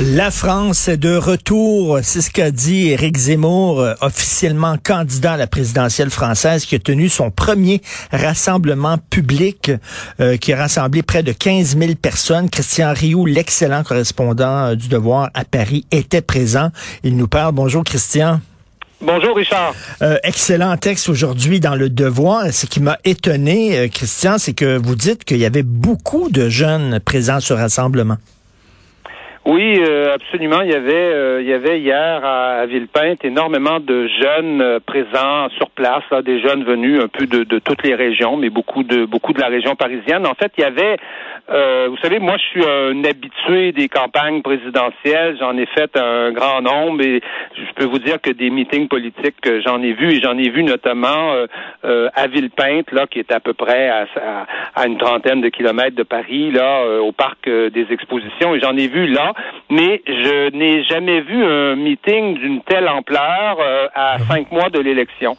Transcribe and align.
La 0.00 0.32
France 0.32 0.88
est 0.88 0.96
de 0.96 1.14
retour, 1.14 2.00
c'est 2.02 2.20
ce 2.20 2.30
qu'a 2.30 2.50
dit 2.50 2.88
Éric 2.88 3.16
Zemmour, 3.16 3.80
euh, 3.80 3.94
officiellement 4.00 4.76
candidat 4.76 5.34
à 5.34 5.36
la 5.36 5.46
présidentielle 5.46 6.10
française, 6.10 6.66
qui 6.66 6.74
a 6.74 6.80
tenu 6.80 7.08
son 7.08 7.30
premier 7.30 7.80
rassemblement 8.10 8.98
public, 8.98 9.70
euh, 10.18 10.36
qui 10.36 10.52
a 10.52 10.56
rassemblé 10.56 11.04
près 11.04 11.22
de 11.22 11.30
15 11.30 11.78
000 11.78 11.94
personnes. 11.94 12.50
Christian 12.50 12.92
Rioux, 12.92 13.24
l'excellent 13.24 13.84
correspondant 13.84 14.66
euh, 14.66 14.74
du 14.74 14.88
Devoir 14.88 15.30
à 15.32 15.44
Paris, 15.44 15.86
était 15.92 16.22
présent. 16.22 16.70
Il 17.04 17.16
nous 17.16 17.28
parle. 17.28 17.52
Bonjour 17.52 17.84
Christian. 17.84 18.40
Bonjour 19.00 19.36
Richard. 19.36 19.74
Euh, 20.02 20.18
excellent 20.22 20.76
texte 20.76 21.08
aujourd'hui 21.08 21.60
dans 21.60 21.74
le 21.74 21.90
Devoir. 21.90 22.52
Ce 22.52 22.64
qui 22.64 22.80
m'a 22.80 22.98
étonné, 23.04 23.78
euh, 23.78 23.88
Christian, 23.88 24.38
c'est 24.38 24.54
que 24.54 24.78
vous 24.78 24.94
dites 24.94 25.24
qu'il 25.24 25.38
y 25.38 25.44
avait 25.44 25.62
beaucoup 25.62 26.30
de 26.30 26.48
jeunes 26.48 27.00
présents 27.00 27.40
sur 27.40 27.58
rassemblement. 27.58 28.16
Oui, 29.46 29.78
euh, 29.78 30.14
absolument. 30.14 30.62
Il 30.62 30.70
y 30.70 30.74
avait, 30.74 31.42
il 31.42 31.46
y 31.46 31.52
avait 31.52 31.78
hier 31.78 32.24
à, 32.24 32.64
Villepinte 32.66 33.24
énormément 33.24 33.78
de 33.78 34.08
jeunes 34.08 34.80
présents 34.86 35.48
sur 35.56 35.70
place, 35.70 36.04
des 36.24 36.40
jeunes 36.40 36.64
venus 36.64 37.00
un 37.00 37.08
peu 37.08 37.26
de, 37.26 37.44
de, 37.44 37.58
toutes 37.58 37.82
les 37.82 37.94
régions, 37.94 38.36
mais 38.36 38.48
beaucoup 38.48 38.82
de 38.82 39.04
beaucoup 39.04 39.32
de 39.32 39.40
la 39.40 39.48
région 39.48 39.76
parisienne. 39.76 40.26
En 40.26 40.34
fait, 40.34 40.52
il 40.56 40.62
y 40.62 40.64
avait 40.64 40.96
euh, 41.50 41.88
vous 41.90 41.96
savez, 41.98 42.18
moi, 42.20 42.36
je 42.38 42.42
suis 42.42 42.64
un 42.64 43.04
habitué 43.04 43.72
des 43.72 43.88
campagnes 43.88 44.40
présidentielles. 44.40 45.36
J'en 45.38 45.56
ai 45.58 45.66
fait 45.66 45.94
un 45.96 46.32
grand 46.32 46.62
nombre 46.62 47.02
et 47.02 47.20
je 47.54 47.72
peux 47.74 47.84
vous 47.84 47.98
dire 47.98 48.20
que 48.20 48.30
des 48.30 48.48
meetings 48.48 48.88
politiques, 48.88 49.36
j'en 49.64 49.82
ai 49.82 49.92
vu 49.92 50.12
et 50.12 50.20
j'en 50.22 50.38
ai 50.38 50.48
vu 50.48 50.62
notamment 50.62 51.32
euh, 51.32 51.46
euh, 51.84 52.08
à 52.14 52.28
Villepinte, 52.28 52.90
là, 52.92 53.06
qui 53.06 53.18
est 53.18 53.30
à 53.30 53.40
peu 53.40 53.52
près 53.52 53.88
à, 53.88 54.06
à, 54.74 54.86
une 54.86 54.96
trentaine 54.96 55.42
de 55.42 55.48
kilomètres 55.48 55.96
de 55.96 56.02
Paris, 56.02 56.50
là, 56.50 56.84
au 57.00 57.12
parc 57.12 57.46
des 57.46 57.86
expositions. 57.90 58.54
Et 58.54 58.60
j'en 58.60 58.76
ai 58.76 58.88
vu 58.88 59.06
là, 59.06 59.33
mais 59.70 60.02
je 60.06 60.50
n'ai 60.50 60.82
jamais 60.84 61.20
vu 61.20 61.44
un 61.44 61.76
meeting 61.76 62.38
d'une 62.38 62.62
telle 62.62 62.88
ampleur 62.88 63.58
à 63.94 64.18
mhm. 64.18 64.24
cinq 64.26 64.52
mois 64.52 64.70
de 64.70 64.80
l'élection. 64.80 65.36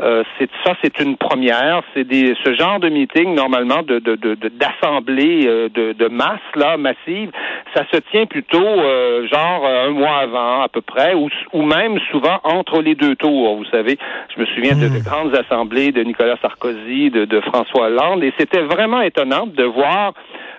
Euh, 0.00 0.24
c'est 0.38 0.50
ça, 0.64 0.74
c'est 0.82 0.98
une 0.98 1.16
première. 1.16 1.82
C'est 1.94 2.04
des 2.04 2.34
ce 2.44 2.52
genre 2.54 2.80
de 2.80 2.88
meeting 2.88 3.34
normalement 3.34 3.82
de 3.82 4.00
d'assemblée 4.00 5.44
de, 5.44 5.68
de, 5.68 5.92
de, 5.92 5.92
de, 5.92 6.08
masse 6.08 6.40
là 6.56 6.76
massive. 6.76 7.30
Ça 7.74 7.84
se 7.92 7.98
tient 8.10 8.26
plutôt 8.26 8.58
euh, 8.58 9.28
genre 9.28 9.64
un 9.64 9.90
mois 9.90 10.18
avant 10.18 10.62
à 10.62 10.68
peu 10.68 10.80
près, 10.80 11.14
ou, 11.14 11.28
ou 11.52 11.62
même 11.62 11.98
souvent 12.10 12.40
entre 12.42 12.82
les 12.82 12.96
deux 12.96 13.14
tours. 13.14 13.56
Vous 13.56 13.64
savez, 13.66 13.96
je 14.34 14.40
me 14.40 14.46
souviens 14.46 14.74
de, 14.74 14.88
de 14.88 14.98
hmm. 14.98 15.04
grandes 15.04 15.36
assemblées 15.36 15.92
de 15.92 16.02
Nicolas 16.02 16.36
Sarkozy, 16.42 17.10
de, 17.10 17.24
de 17.24 17.40
François 17.42 17.86
Hollande, 17.86 18.24
et 18.24 18.32
c'était 18.36 18.62
vraiment 18.62 19.00
étonnant 19.00 19.46
de 19.46 19.64
voir 19.64 20.12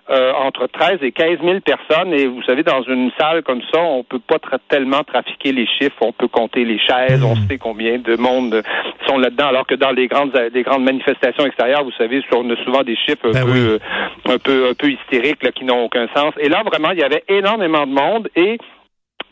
euh, 0.09 0.33
entre 0.33 0.67
13 0.67 0.99
et 1.01 1.11
15 1.11 1.39
000 1.43 1.59
personnes. 1.61 2.13
Et 2.13 2.27
vous 2.27 2.43
savez, 2.43 2.63
dans 2.63 2.83
une 2.83 3.11
salle 3.19 3.41
comme 3.43 3.61
ça, 3.73 3.81
on 3.81 4.03
peut 4.03 4.19
pas 4.19 4.37
tellement 4.69 5.03
trafiquer 5.03 5.51
les 5.51 5.65
chiffres. 5.65 5.97
On 6.01 6.11
peut 6.11 6.27
compter 6.27 6.63
les 6.63 6.79
chaises. 6.79 7.23
On 7.23 7.35
hmm. 7.35 7.47
sait 7.47 7.57
combien 7.57 7.97
de 7.97 8.15
monde 8.15 8.61
sont 9.07 9.17
là-dedans. 9.17 9.47
Alors 9.47 9.65
que 9.65 9.75
dans 9.75 9.91
les 9.91 10.07
grandes, 10.07 10.31
les 10.53 10.63
grandes 10.63 10.83
manifestations 10.83 11.45
extérieures, 11.45 11.83
vous 11.83 11.91
savez, 11.97 12.21
on 12.31 12.49
a 12.49 12.55
souvent 12.63 12.83
des 12.83 12.95
chiffres 12.95 13.29
un 13.29 13.31
ben 13.31 13.45
peu, 13.45 13.79
un 14.25 14.37
peu, 14.37 14.69
un 14.69 14.73
peu 14.73 14.91
hystériques 14.91 15.43
là, 15.43 15.51
qui 15.51 15.65
n'ont 15.65 15.85
aucun 15.85 16.07
sens. 16.15 16.33
Et 16.39 16.49
là, 16.49 16.63
vraiment, 16.63 16.91
il 16.91 16.99
y 16.99 17.03
avait 17.03 17.23
énormément 17.27 17.85
de 17.85 17.91
monde 17.91 18.29
et 18.35 18.57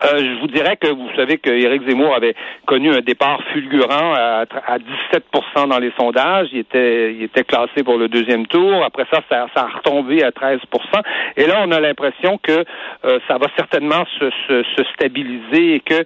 euh, 0.06 0.20
je 0.20 0.40
vous 0.42 0.48
dirais 0.48 0.76
que 0.76 0.88
vous 0.88 1.10
savez 1.16 1.38
que 1.38 1.50
Éric 1.50 1.88
Zemmour 1.88 2.14
avait 2.14 2.36
connu 2.66 2.92
un 2.92 3.00
départ 3.00 3.40
fulgurant 3.54 4.14
à, 4.14 4.46
à 4.68 4.78
17% 4.78 5.70
dans 5.70 5.80
les 5.80 5.94
sondages. 5.98 6.50
Il 6.52 6.60
était, 6.60 7.14
il 7.14 7.24
était 7.24 7.44
classé 7.44 7.84
pour 7.86 7.98
le 7.98 8.10
deuxième 8.10 8.46
tour. 8.48 8.84
Après 8.84 9.06
ça, 9.12 9.22
ça, 9.30 9.48
a 9.56 9.68
retombé 9.78 10.24
à 10.24 10.32
13% 10.32 10.60
Et 11.38 11.46
là, 11.46 11.64
on 11.66 11.72
a 11.72 11.80
l'impression 11.80 12.38
que 12.38 12.52
euh, 13.06 13.20
ça 13.28 13.38
va 13.38 13.48
certainement 13.58 14.04
se, 14.20 14.30
se, 14.48 14.64
se 14.76 14.84
stabiliser 14.94 15.76
et 15.76 15.80
que 15.80 16.04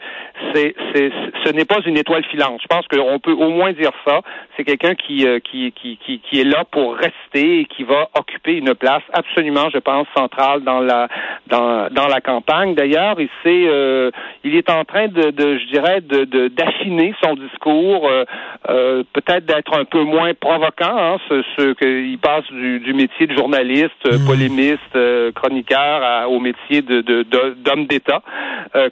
c'est, 0.54 0.76
c'est, 0.94 1.12
ce 1.46 1.52
n'est 1.52 1.66
pas 1.66 1.80
une 1.86 1.98
étoile 1.98 2.24
filante. 2.26 2.62
Je 2.62 2.68
pense 2.68 2.88
qu'on 2.88 3.20
peut 3.20 3.34
au 3.34 3.50
moins 3.50 3.72
dire 3.74 3.94
ça. 4.06 4.22
C'est 4.56 4.64
quelqu'un 4.64 4.94
qui, 4.94 5.28
euh, 5.28 5.40
qui, 5.40 5.72
qui, 5.72 5.98
qui, 5.98 6.40
est 6.40 6.44
là 6.44 6.66
pour 6.70 6.96
rester 6.96 7.62
et 7.62 7.66
qui 7.66 7.84
va 7.84 8.10
occuper 8.16 8.58
une 8.58 8.76
place 8.76 9.04
absolument, 9.14 9.70
je 9.74 9.80
pense, 9.80 10.08
centrale 10.16 10.64
dans 10.64 10.82
la, 10.82 11.08
dans, 11.48 11.88
dans 11.92 12.08
la 12.08 12.22
campagne. 12.22 12.76
D'ailleurs, 12.76 13.20
il 13.20 13.30
s'est 13.44 13.66
euh, 13.88 14.12
il 14.44 14.56
est 14.56 14.70
en 14.70 14.84
train 14.86 15.08
de, 15.08 15.32
je 15.38 15.66
dirais, 15.72 16.02
de 16.02 16.48
d'affiner 16.50 17.14
son 17.24 17.36
discours, 17.36 18.08
euh, 18.08 18.26
euh, 18.70 19.04
peut-être 19.14 19.46
d'être 19.46 19.78
un 19.78 19.86
peu 19.86 20.04
moins 20.04 20.34
provoquant. 20.34 20.98
Hein, 20.98 21.18
ce, 21.30 21.44
ce 21.58 21.74
qu'il 21.74 22.18
passe 22.20 22.46
du, 22.52 22.94
métier 22.94 23.28
de 23.28 23.36
journaliste, 23.36 24.06
mmh. 24.06 24.26
polémiste, 24.26 24.98
chroniqueur 25.36 26.30
au 26.30 26.40
métier 26.40 26.82
de 26.82 27.02
d'homme 27.02 27.86
d'État, 27.88 28.22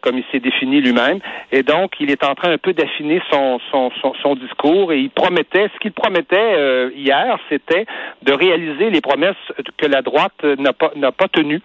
comme 0.02 0.18
il 0.18 0.24
s'est 0.32 0.40
défini 0.40 0.82
lui-même. 0.82 1.20
Et 1.52 1.64
donc, 1.64 1.94
il 2.00 2.12
est 2.12 2.24
en 2.24 2.36
train 2.36 2.52
un 2.52 2.58
peu 2.58 2.74
d'affiner 2.74 3.22
son, 3.32 3.60
son, 3.72 3.92
son, 4.22 4.36
discours 4.36 4.92
et 4.92 5.00
il 5.00 5.10
promettait, 5.10 5.70
ce 5.74 5.80
qu'il 5.80 5.92
promettait 5.92 6.92
hier, 6.96 7.38
c'était 7.50 7.86
de 8.22 8.34
réaliser 8.34 8.90
les 8.90 9.02
promesses 9.02 9.36
que 9.78 9.86
la 9.86 10.02
droite 10.02 10.44
n'a 10.44 10.74
pas 10.74 10.92
n'a 10.96 11.12
pas 11.12 11.28
tenues 11.28 11.62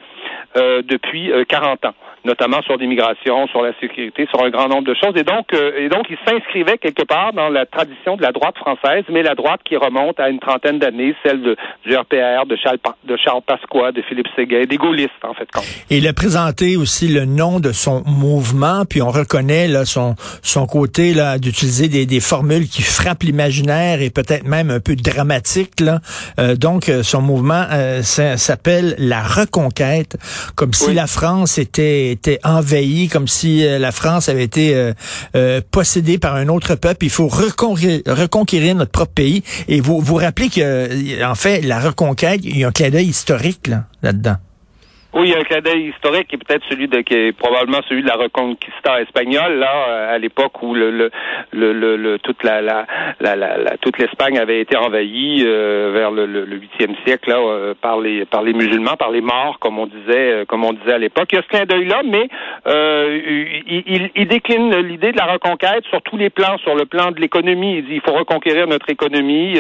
depuis 0.57 1.31
40 1.49 1.85
ans 1.87 1.95
notamment 2.25 2.61
sur 2.63 2.77
l'immigration, 2.77 3.47
sur 3.49 3.63
la 3.63 3.73
sécurité, 3.81 4.27
sur 4.31 4.43
un 4.45 4.51
grand 4.51 4.69
nombre 4.69 4.85
de 4.85 4.95
choses. 4.95 5.15
Et 5.17 5.25
donc, 5.25 5.47
euh, 5.55 5.79
et 5.79 5.89
donc, 5.89 6.07
il 6.11 6.19
s'inscrivait 6.27 6.79
quelque 6.79 7.05
part 7.05 7.33
dans 7.33 7.49
la 7.49 7.67
tradition 7.67 8.17
de 8.17 8.23
la 8.23 8.33
droite 8.33 8.57
française, 8.59 9.05
mais 9.09 9.23
la 9.23 9.35
droite 9.35 9.61
qui 9.65 9.77
remonte 9.77 10.21
à 10.21 10.29
une 10.29 10.39
trentaine 10.39 10.79
d'années, 10.79 11.15
celle 11.25 11.43
de, 11.43 11.57
du 11.85 11.97
RPR, 11.97 12.47
de 12.47 12.57
Charles, 12.57 12.79
de 13.05 13.17
Charles 13.17 13.43
Pasqua, 13.47 13.93
de 13.93 14.03
Philippe 14.03 14.29
Séguin, 14.37 14.65
des 14.69 14.77
gaullistes, 14.77 15.11
en 15.23 15.35
fait. 15.35 15.49
Et 15.91 15.99
il 15.99 16.07
a 16.07 16.13
présenté 16.13 16.77
aussi 16.77 17.09
le 17.09 17.25
nom 17.25 17.61
de 17.61 17.73
son 17.73 18.03
mouvement, 18.07 18.85
puis 18.89 19.03
on 19.03 19.11
reconnaît 19.11 19.69
là, 19.69 19.85
son, 19.85 20.15
son 20.43 20.67
côté 20.67 21.15
là 21.15 21.39
d'utiliser 21.39 21.89
des, 21.89 22.07
des 22.07 22.21
formules 22.21 22.69
qui 22.69 22.83
frappent 22.83 23.23
l'imaginaire 23.23 24.03
et 24.03 24.11
peut-être 24.11 24.45
même 24.45 24.71
un 24.71 24.81
peu 24.81 24.95
dramatique. 24.97 25.81
Là. 25.81 26.01
Euh, 26.39 26.55
donc, 26.55 26.89
euh, 26.89 27.03
son 27.03 27.23
mouvement 27.23 27.67
s'appelle 28.03 28.95
la 28.99 29.23
reconquête, 29.23 30.17
comme 30.55 30.73
si 30.73 30.93
la 30.93 31.07
France 31.07 31.59
était 31.59 32.10
était 32.11 32.39
envahi, 32.45 33.09
comme 33.09 33.29
si 33.29 33.65
euh, 33.65 33.79
la 33.79 33.93
France 33.93 34.29
avait 34.29 34.45
été 34.45 34.75
euh, 34.75 34.93
euh, 35.37 35.61
possédée 35.71 36.19
par 36.19 36.35
un 36.35 36.49
autre 36.49 36.75
peuple. 36.75 37.05
Il 37.05 37.11
faut 37.11 37.29
reconquérir, 37.29 38.75
notre 38.75 38.91
propre 38.91 39.13
pays. 39.13 39.43
Et 39.69 39.81
vous 39.81 40.01
vous 40.01 40.17
rappelez 40.17 40.49
que, 40.49 41.25
en 41.25 41.35
fait, 41.35 41.63
la 41.63 41.81
reconquête, 41.81 42.41
il 42.45 42.59
y 42.59 42.65
a 42.65 42.69
un 42.69 42.73
clin 42.73 42.91
d'œil 42.91 43.07
historique 43.07 43.67
là, 43.67 43.85
là-dedans. 44.03 44.37
Oui, 45.13 45.23
il 45.25 45.31
y 45.31 45.35
a 45.35 45.39
un 45.39 45.43
clin 45.43 45.61
d'œil 45.61 45.89
historique 45.89 46.29
qui 46.29 46.37
est 46.37 46.39
peut-être 46.39 46.65
celui 46.69 46.87
de 46.87 47.01
qui 47.01 47.15
est 47.15 47.33
probablement 47.33 47.81
celui 47.89 48.03
de 48.03 48.07
la 48.07 48.15
reconquista 48.15 49.01
espagnole 49.01 49.59
là 49.59 50.09
à 50.11 50.19
l'époque 50.19 50.63
où 50.63 50.73
le, 50.73 50.91
le, 50.91 51.11
le, 51.53 51.97
le, 51.97 52.19
toute 52.21 52.45
la, 52.45 52.61
la, 52.61 52.87
la, 53.19 53.35
la, 53.35 53.77
toute 53.79 53.99
l'Espagne 53.99 54.39
avait 54.39 54.61
été 54.61 54.77
envahie 54.77 55.43
euh, 55.45 55.91
vers 55.93 56.13
le, 56.13 56.27
le, 56.27 56.61
8e 56.61 56.95
siècle 57.05 57.29
là 57.29 57.39
euh, 57.39 57.75
par 57.81 58.01
les 58.01 58.25
par 58.25 58.43
les 58.43 58.53
musulmans, 58.53 58.97
par 58.97 59.11
les 59.11 59.21
morts 59.21 59.59
comme 59.59 59.81
on 59.81 59.87
disait 59.87 60.33
euh, 60.33 60.45
comme 60.45 60.65
on 60.65 60.73
disait 60.73 60.93
à 60.93 60.99
l'époque. 60.99 61.29
Il 61.33 61.37
y 61.37 61.39
a 61.39 61.43
ce 61.43 61.49
clin 61.49 61.65
d'œil 61.65 61.87
là, 61.87 62.03
mais 62.05 62.29
il, 62.67 63.83
il, 63.87 64.11
il, 64.15 64.29
décline 64.29 64.77
l'idée 64.77 65.11
de 65.11 65.19
la 65.19 65.27
reconquête 65.27 65.85
sur 65.87 66.03
tous 66.03 66.19
les 66.19 66.31
plans, 66.31 66.57
sur 66.59 66.77
le 66.77 66.85
plan 66.85 67.11
de 67.11 67.21
l'économie. 67.21 67.79
Il 67.79 67.87
dit 67.87 67.95
il 67.95 68.01
faut 68.01 68.17
reconquérir 68.17 68.69
notre 68.69 68.89
économie, 68.89 69.59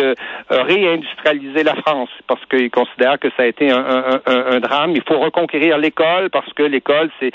réindustrialiser 0.49 1.65
la 1.65 1.75
France 1.75 2.11
parce 2.28 2.44
qu'il 2.47 2.71
considère 2.71 3.19
que 3.19 3.28
ça 3.37 3.43
a 3.43 3.47
été 3.47 3.71
un, 3.72 3.78
un, 3.78 4.21
un, 4.27 4.44
un 4.53 4.61
drame. 4.61 4.93
Il 4.94 5.03
faut 5.03 5.19
conquérir 5.40 5.78
l'école 5.78 6.30
parce 6.30 6.52
que 6.52 6.62
l'école 6.62 7.10
c'est 7.18 7.32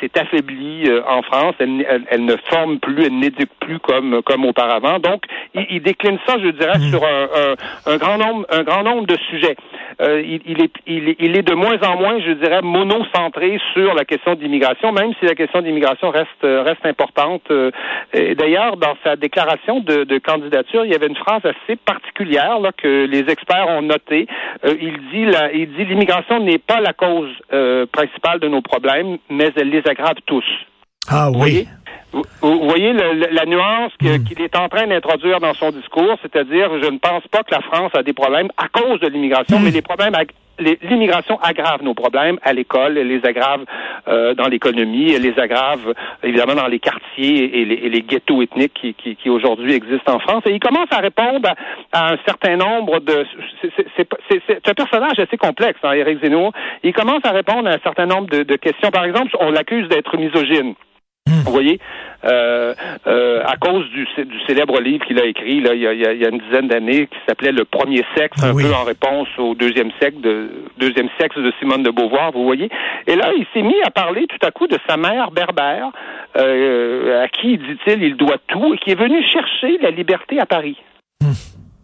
c'est 0.00 0.16
affaibli 0.16 0.84
euh, 0.86 1.02
en 1.06 1.22
France. 1.22 1.54
Elle, 1.58 2.06
elle, 2.10 2.24
ne 2.24 2.36
forme 2.48 2.78
plus, 2.78 3.04
elle 3.04 3.18
n'éduque 3.18 3.50
plus 3.60 3.78
comme 3.78 4.22
comme 4.22 4.44
auparavant. 4.44 4.98
Donc, 4.98 5.24
il, 5.54 5.66
il 5.70 5.82
décline 5.82 6.18
ça, 6.26 6.36
je 6.42 6.48
dirais, 6.50 6.78
mmh. 6.78 6.90
sur 6.90 7.04
un, 7.04 7.24
un, 7.42 7.92
un, 7.92 7.96
grand 7.96 8.18
nombre 8.18 8.46
un 8.50 8.62
grand 8.62 8.82
nombre 8.82 9.06
de 9.06 9.16
sujets. 9.30 9.56
Euh, 10.00 10.22
il, 10.24 10.40
il, 10.46 10.62
est, 10.62 10.72
il, 10.86 11.14
il, 11.18 11.36
est 11.36 11.42
de 11.42 11.54
moins 11.54 11.80
en 11.82 11.96
moins, 11.96 12.18
je 12.20 12.32
dirais, 12.32 12.62
monocentré 12.62 13.60
sur 13.72 13.94
la 13.94 14.04
question 14.04 14.34
d'immigration, 14.34 14.92
même 14.92 15.12
si 15.20 15.26
la 15.26 15.34
question 15.34 15.60
d'immigration 15.60 16.10
reste 16.10 16.42
reste 16.42 16.84
importante. 16.84 17.42
Euh, 17.50 17.70
d'ailleurs, 18.34 18.76
dans 18.76 18.96
sa 19.04 19.16
déclaration 19.16 19.80
de, 19.80 20.04
de, 20.04 20.18
candidature, 20.18 20.84
il 20.84 20.92
y 20.92 20.94
avait 20.94 21.06
une 21.06 21.16
phrase 21.16 21.42
assez 21.44 21.76
particulière 21.76 22.58
là, 22.60 22.70
que 22.72 23.06
les 23.06 23.30
experts 23.30 23.68
ont 23.68 23.82
notée. 23.82 24.26
Euh, 24.64 24.74
il 24.80 24.98
dit 25.12 25.26
la, 25.26 25.52
il 25.52 25.72
dit 25.74 25.84
l'immigration 25.84 26.40
n'est 26.40 26.58
pas 26.58 26.80
la 26.80 26.92
cause 26.92 27.33
euh, 27.52 27.86
principale 27.86 28.40
de 28.40 28.48
nos 28.48 28.62
problèmes, 28.62 29.18
mais 29.30 29.50
elle 29.56 29.70
les 29.70 29.82
aggrave 29.86 30.16
tous. 30.26 30.44
Ah 31.08 31.30
oui. 31.30 31.68
Vous, 32.12 32.68
voyez 32.68 32.92
la 32.92 33.44
nuance 33.44 33.92
hmm. 34.00 34.24
qu'il 34.24 34.40
est 34.40 34.56
en 34.56 34.68
train 34.68 34.86
d'introduire 34.86 35.40
dans 35.40 35.54
son 35.54 35.72
discours, 35.72 36.16
c'est-à-dire, 36.22 36.70
je 36.80 36.88
ne 36.88 36.98
pense 36.98 37.26
pas 37.28 37.42
que 37.42 37.52
la 37.52 37.60
France 37.60 37.90
a 37.96 38.02
des 38.02 38.12
problèmes 38.12 38.48
à 38.56 38.68
cause 38.68 39.00
de 39.00 39.08
l'immigration, 39.08 39.58
hmm. 39.58 39.64
mais 39.64 39.70
les 39.70 39.82
problèmes 39.82 40.14
l'immigration 40.58 41.38
aggrave 41.40 41.82
nos 41.82 41.94
problèmes 41.94 42.38
à 42.42 42.52
l'école, 42.52 42.98
elle 42.98 43.08
les 43.08 43.24
aggrave 43.24 43.64
euh, 44.08 44.34
dans 44.34 44.48
l'économie, 44.48 45.12
elle 45.12 45.22
les 45.22 45.38
aggrave 45.38 45.94
évidemment 46.22 46.54
dans 46.54 46.66
les 46.66 46.78
quartiers 46.78 47.60
et 47.60 47.64
les, 47.64 48.02
ghettos 48.02 48.42
ethniques 48.42 48.74
qui, 48.74 48.94
qui, 48.94 49.16
qui 49.16 49.30
aujourd'hui 49.30 49.74
existent 49.74 50.14
en 50.14 50.18
France. 50.18 50.42
Et 50.46 50.52
il 50.52 50.60
commence 50.60 50.88
à 50.90 50.98
répondre 50.98 51.48
à, 51.92 52.12
un 52.12 52.18
certain 52.26 52.56
nombre 52.56 53.00
de... 53.00 53.26
C'est 53.96 54.68
un 54.68 54.74
personnage 54.74 55.18
assez 55.18 55.36
complexe, 55.36 55.78
hein, 55.82 55.92
Éric 55.92 56.22
Zemmour. 56.22 56.52
Il 56.82 56.92
commence 56.92 57.24
à 57.24 57.30
répondre 57.30 57.68
à 57.68 57.72
un 57.72 57.78
certain 57.82 58.06
nombre 58.06 58.28
de, 58.28 58.42
de 58.42 58.56
questions. 58.56 58.90
Par 58.90 59.04
exemple, 59.04 59.36
on 59.40 59.50
l'accuse 59.50 59.88
d'être 59.88 60.16
misogyne. 60.16 60.74
Vous 61.44 61.52
voyez, 61.52 61.78
euh, 62.24 62.74
euh, 63.06 63.42
à 63.44 63.56
cause 63.56 63.88
du, 63.90 64.06
du 64.24 64.40
célèbre 64.46 64.80
livre 64.80 65.04
qu'il 65.04 65.18
a 65.20 65.26
écrit 65.26 65.60
là, 65.60 65.74
il, 65.74 65.80
y 65.80 65.86
a, 65.86 65.92
il 65.92 66.20
y 66.20 66.24
a 66.24 66.28
une 66.28 66.38
dizaine 66.38 66.68
d'années, 66.68 67.06
qui 67.06 67.18
s'appelait 67.28 67.52
Le 67.52 67.64
Premier 67.64 68.04
Sexe, 68.16 68.42
un 68.42 68.54
peu 68.54 68.72
en 68.72 68.84
réponse 68.84 69.28
au 69.38 69.54
deuxième 69.54 69.90
sexe 70.00 70.16
de 70.18 70.50
deuxième 70.78 71.08
sexe 71.20 71.36
de 71.36 71.52
Simone 71.60 71.82
de 71.82 71.90
Beauvoir, 71.90 72.32
vous 72.32 72.44
voyez. 72.44 72.70
Et 73.06 73.16
là, 73.16 73.30
il 73.36 73.46
s'est 73.52 73.62
mis 73.62 73.80
à 73.82 73.90
parler 73.90 74.26
tout 74.26 74.46
à 74.46 74.50
coup 74.50 74.66
de 74.66 74.78
sa 74.88 74.96
mère 74.96 75.30
berbère, 75.30 75.90
euh, 76.36 77.22
à 77.22 77.28
qui, 77.28 77.58
dit-il, 77.58 78.02
il 78.02 78.16
doit 78.16 78.38
tout, 78.48 78.74
et 78.74 78.78
qui 78.78 78.90
est 78.90 78.98
venu 78.98 79.22
chercher 79.22 79.78
la 79.82 79.90
liberté 79.90 80.40
à 80.40 80.46
Paris. 80.46 80.78
Hmm. 81.20 81.32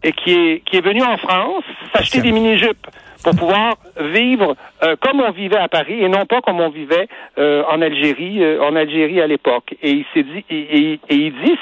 Et 0.03 0.13
qui 0.13 0.31
est 0.31 0.63
qui 0.65 0.77
est 0.77 0.85
venu 0.85 1.03
en 1.03 1.17
France 1.17 1.63
s'acheter 1.93 2.21
des 2.21 2.31
mini-jupes 2.31 2.87
pour 3.23 3.35
pouvoir 3.35 3.75
vivre 3.99 4.55
euh, 4.83 4.95
comme 4.99 5.19
on 5.19 5.31
vivait 5.31 5.57
à 5.57 5.67
Paris 5.67 6.03
et 6.03 6.09
non 6.09 6.25
pas 6.25 6.41
comme 6.41 6.59
on 6.59 6.69
vivait 6.69 7.07
euh, 7.37 7.63
en 7.69 7.81
Algérie, 7.81 8.43
euh, 8.43 8.61
en 8.61 8.75
Algérie 8.75 9.21
à 9.21 9.27
l'époque. 9.27 9.75
Et 9.81 9.91
il 9.91 10.05
s'est 10.13 10.23
dit, 10.23 10.45
et, 10.49 10.99
il 11.09 11.33
dit, 11.43 11.57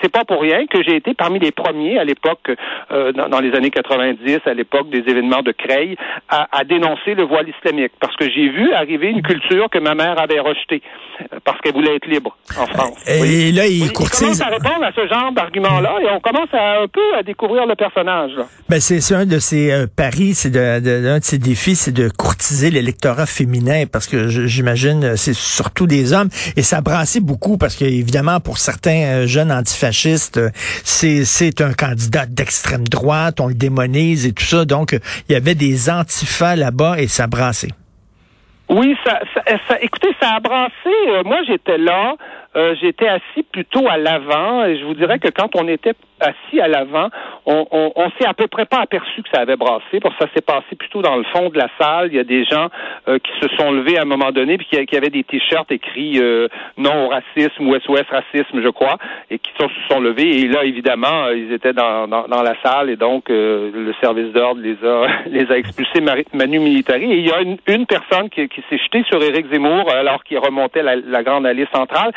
c'est 0.00 0.12
pas 0.12 0.24
pour 0.24 0.40
rien 0.40 0.66
que 0.66 0.82
j'ai 0.82 0.96
été 0.96 1.14
parmi 1.14 1.38
les 1.38 1.50
premiers 1.52 1.98
à 1.98 2.04
l'époque, 2.04 2.50
dans, 2.90 3.28
dans, 3.28 3.40
les 3.40 3.54
années 3.54 3.70
90, 3.70 4.40
à 4.46 4.54
l'époque 4.54 4.90
des 4.90 4.98
événements 4.98 5.42
de 5.42 5.52
Creil, 5.52 5.96
à, 6.28 6.48
à, 6.56 6.64
dénoncer 6.64 7.14
le 7.14 7.24
voile 7.24 7.48
islamique, 7.48 7.92
parce 8.00 8.14
que 8.16 8.28
j'ai 8.30 8.48
vu 8.48 8.72
arriver 8.72 9.08
une 9.08 9.22
culture 9.22 9.68
que 9.70 9.78
ma 9.78 9.94
mère 9.94 10.20
avait 10.20 10.40
rejetée, 10.40 10.82
parce 11.44 11.60
qu'elle 11.60 11.72
voulait 11.72 11.96
être 11.96 12.06
libre 12.06 12.36
en 12.58 12.66
France. 12.66 13.04
Et 13.08 13.52
là, 13.52 13.66
il, 13.66 13.92
commence 13.92 14.40
à 14.40 14.46
répondre 14.46 14.84
à 14.84 14.92
ce 14.92 15.06
genre 15.06 15.32
d'argument-là, 15.32 15.96
et 16.02 16.10
on 16.10 16.20
commence 16.20 16.52
à, 16.52 16.82
un 16.82 16.88
peu 16.88 17.14
à 17.16 17.22
découvrir 17.22 17.66
le 17.66 17.74
personnage. 17.74 18.32
Ben 18.68 18.80
c'est 18.80 19.14
un 19.14 19.26
de 19.26 19.38
ses 19.38 19.86
paris, 19.96 20.34
c'est 20.34 20.50
de, 20.50 20.80
de 20.80 20.99
un 21.08 21.18
de 21.18 21.24
ses 21.24 21.38
défis, 21.38 21.76
c'est 21.76 21.92
de 21.92 22.08
courtiser 22.08 22.70
l'électorat 22.70 23.26
féminin 23.26 23.84
parce 23.90 24.06
que 24.06 24.28
j'imagine 24.28 25.04
euh, 25.04 25.16
c'est 25.16 25.34
surtout 25.34 25.86
des 25.86 26.12
hommes 26.12 26.28
et 26.56 26.62
ça 26.62 26.80
brassait 26.80 27.20
beaucoup 27.20 27.58
parce 27.58 27.76
que 27.76 27.84
évidemment 27.84 28.40
pour 28.40 28.58
certains 28.58 29.22
euh, 29.22 29.26
jeunes 29.26 29.52
antifascistes, 29.52 30.38
euh, 30.38 30.50
c'est 30.54 31.60
un 31.60 31.72
candidat 31.72 32.26
d'extrême 32.26 32.86
droite, 32.86 33.40
on 33.40 33.48
le 33.48 33.54
démonise 33.54 34.26
et 34.26 34.32
tout 34.32 34.44
ça. 34.44 34.64
Donc 34.64 34.92
il 35.28 35.32
y 35.32 35.36
avait 35.36 35.54
des 35.54 35.90
antifas 35.90 36.56
là-bas 36.56 36.98
et 36.98 37.08
ça 37.08 37.26
brassait. 37.26 37.70
Oui, 38.68 38.96
ça, 39.04 39.18
ça, 39.66 39.80
écoutez, 39.80 40.14
ça 40.20 40.34
a 40.36 40.40
brassé. 40.40 41.24
moi, 41.24 41.38
j'étais 41.44 41.76
là. 41.76 42.14
j'étais 42.80 43.08
assis 43.08 43.42
plutôt 43.50 43.88
à 43.88 43.96
l'avant 43.96 44.64
et 44.64 44.78
je 44.78 44.84
vous 44.84 44.94
dirais 44.94 45.18
que 45.18 45.28
quand 45.28 45.56
on 45.56 45.66
était 45.66 45.94
assis 46.20 46.60
à 46.60 46.68
l'avant, 46.68 47.08
on, 47.46 47.92
on, 47.96 48.10
s'est 48.18 48.26
à 48.26 48.34
peu 48.34 48.46
près 48.46 48.66
pas 48.66 48.80
aperçu 48.80 49.22
que 49.22 49.28
ça 49.32 49.40
avait 49.40 49.56
brassé, 49.56 50.00
parce 50.00 50.14
que 50.16 50.24
ça 50.24 50.30
s'est 50.34 50.44
passé 50.44 50.76
plutôt 50.78 51.02
dans 51.02 51.16
le 51.16 51.24
fond 51.24 51.48
de 51.48 51.56
la 51.56 51.68
salle. 51.78 52.08
Il 52.08 52.16
y 52.16 52.18
a 52.18 52.24
des 52.24 52.44
gens 52.44 52.68
euh, 53.08 53.18
qui 53.18 53.30
se 53.40 53.48
sont 53.56 53.70
levés 53.72 53.98
à 53.98 54.02
un 54.02 54.06
moment 54.06 54.30
donné, 54.30 54.58
puis 54.58 54.86
qui, 54.86 54.96
avaient 54.96 55.10
des 55.10 55.24
t-shirts 55.24 55.70
écrits 55.72 56.18
euh, 56.20 56.48
non 56.76 57.06
au 57.06 57.08
racisme 57.08 57.66
ou 57.66 57.74
SOS 57.78 58.06
racisme, 58.10 58.62
je 58.62 58.68
crois, 58.68 58.98
et 59.30 59.38
qui 59.38 59.50
se 59.58 59.66
sont 59.88 60.00
levés. 60.00 60.40
Et 60.40 60.48
là, 60.48 60.64
évidemment, 60.64 61.24
euh, 61.24 61.36
ils 61.36 61.52
étaient 61.52 61.72
dans, 61.72 62.06
dans, 62.06 62.42
la 62.42 62.54
salle, 62.62 62.90
et 62.90 62.96
donc 62.96 63.28
le 63.28 63.94
service 64.00 64.32
d'ordre 64.32 64.60
les 64.60 64.76
a 64.84 65.06
les 65.26 65.50
a 65.50 65.58
expulsés 65.58 66.00
manu 66.00 66.58
militari. 66.58 67.12
Et 67.12 67.18
il 67.18 67.26
y 67.26 67.32
a 67.32 67.40
une, 67.40 67.86
personne 67.86 68.28
qui, 68.28 68.48
s'est 68.68 68.78
jetée 68.78 69.04
sur 69.04 69.22
Éric 69.22 69.50
Zemmour 69.52 69.90
alors 69.90 70.22
qu'il 70.24 70.38
remontait 70.38 70.82
la, 70.82 70.96
la, 70.96 71.22
grande 71.22 71.46
allée 71.46 71.66
centrale 71.72 72.12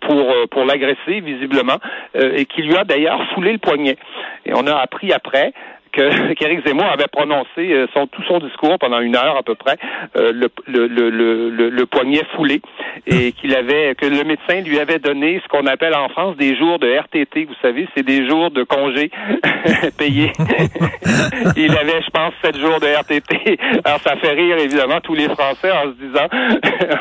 pour 0.00 0.34
pour 0.50 0.64
l'agresser 0.64 1.20
visiblement, 1.20 1.78
et 2.14 2.44
qui 2.46 2.62
lui 2.62 2.76
a 2.76 2.84
d'ailleurs 2.84 3.20
fouler 3.34 3.52
le 3.52 3.58
poignet. 3.58 3.96
Et 4.46 4.54
on 4.54 4.66
a 4.66 4.76
appris 4.76 5.12
après 5.12 5.52
que 5.92 6.32
qu'Éric 6.38 6.66
Zemmour 6.66 6.86
avait 6.86 7.08
prononcé 7.10 7.48
euh, 7.58 7.86
son, 7.94 8.06
tout 8.06 8.22
son 8.28 8.38
discours 8.38 8.78
pendant 8.78 9.00
une 9.00 9.16
heure 9.16 9.36
à 9.36 9.42
peu 9.42 9.54
près, 9.54 9.76
euh, 10.16 10.32
le, 10.32 10.48
le, 10.66 10.86
le, 10.86 11.70
le, 11.70 11.86
poignet 11.86 12.22
foulé, 12.34 12.60
et 13.06 13.32
qu'il 13.40 13.54
avait 13.54 13.94
que 13.94 14.06
le 14.06 14.24
médecin 14.24 14.60
lui 14.60 14.78
avait 14.78 14.98
donné 14.98 15.40
ce 15.42 15.48
qu'on 15.48 15.66
appelle 15.66 15.94
en 15.94 16.08
France 16.08 16.36
des 16.36 16.56
jours 16.56 16.78
de 16.78 16.88
RTT. 16.88 17.44
Vous 17.44 17.54
savez, 17.62 17.88
c'est 17.96 18.04
des 18.04 18.28
jours 18.28 18.50
de 18.50 18.64
congé 18.64 19.10
payés. 19.98 20.32
Il 21.56 21.76
avait, 21.76 22.02
je 22.02 22.10
pense, 22.10 22.32
sept 22.42 22.58
jours 22.58 22.80
de 22.80 22.86
RTT. 22.86 23.58
Alors 23.84 24.00
ça 24.00 24.16
fait 24.16 24.32
rire 24.32 24.58
évidemment 24.58 25.00
tous 25.00 25.14
les 25.14 25.28
Français 25.28 25.70
en 25.70 25.84
se 25.84 25.96
disant, 25.96 26.28